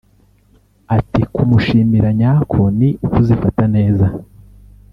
Ati 0.97 1.21
“Kumushimira 1.33 2.09
nyako 2.19 2.61
ni 2.77 2.89
ukuzifata 3.05 3.63
neza 3.75 4.05